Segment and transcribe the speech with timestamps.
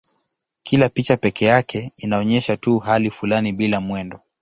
[0.63, 4.19] Kila picha pekee yake inaonyesha tu hali fulani bila mwendo.